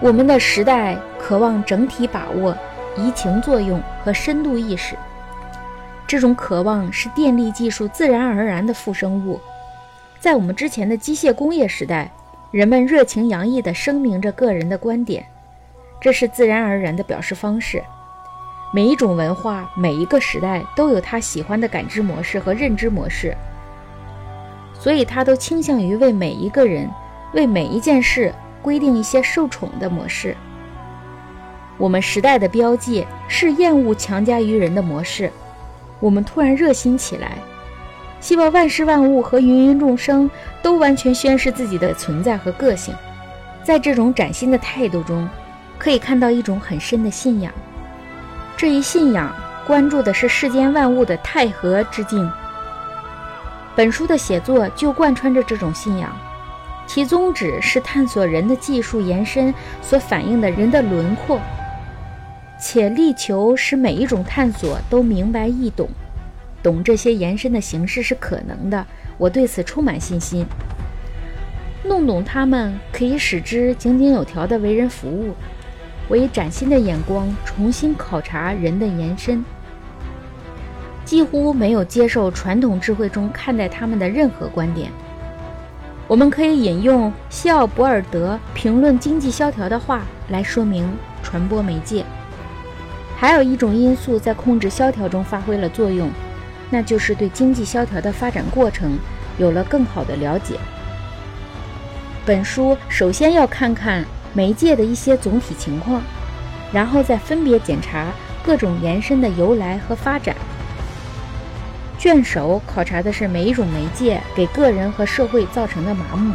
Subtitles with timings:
[0.00, 2.56] 我们的时代渴望整体把握、
[2.96, 4.94] 移情作用和深度意识。
[6.06, 9.40] 这种渴望是电力技术自然而然的附生物。
[10.20, 12.10] 在我们之前的机械工业时代，
[12.52, 15.26] 人们热情洋溢地声明着个人的观点，
[16.00, 17.82] 这是自然而然的表示方式。
[18.72, 23.34] 每一种文化、每一个时代都有他喜欢的感知模式和认知模式，
[24.78, 26.88] 所以他都倾向于为每一个人、
[27.34, 30.36] 为每一件事规定一些受宠的模式。
[31.76, 35.30] 我们时代的标记是厌恶强加于人的模式。
[36.00, 37.38] 我们突然热心起来。
[38.20, 40.28] 希望万事万物和芸芸众生
[40.60, 42.92] 都完全宣示自己的存在和个性，
[43.62, 45.28] 在这种崭新的态度中，
[45.78, 47.52] 可以看到一种很深的信仰。
[48.56, 49.32] 这一信仰
[49.68, 52.28] 关注的是世间万物的太和之境。
[53.76, 56.10] 本书的写作就贯穿着这种信仰，
[56.88, 59.52] 其宗旨是探索人的技术延伸
[59.82, 61.38] 所反映的人的轮廓，
[62.58, 65.86] 且力求使每一种探索都明白易懂。
[66.62, 68.86] 懂这些延伸的形式是可能的，
[69.18, 70.46] 我对此充满信心。
[71.84, 75.34] 弄懂它们，可以使之井井有条地为人服务。
[76.08, 79.44] 我以崭新的眼光重新考察人的延伸，
[81.04, 84.90] 几乎没有接受传统智慧中看待他们的任何观点。
[86.08, 90.90] 我们可以引用西奥博尔德评论经济萧条的话来说明
[91.22, 92.02] 传播媒介。
[93.14, 96.10] 还有一种因素在控制萧条中发挥了作用。
[96.70, 98.98] 那就是对经济萧条的发展过程
[99.38, 100.58] 有了更好的了解。
[102.26, 106.02] 本书首先要看看媒介的一些总体情况，
[106.70, 108.08] 然后再分别检查
[108.42, 110.36] 各种延伸的由来和发展。
[111.98, 116.32] 卷首考察的是每一种媒介给个人和社会造成的麻木。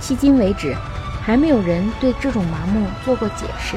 [0.00, 0.74] 迄今为止，
[1.22, 3.76] 还没有人对这种麻木做过解释。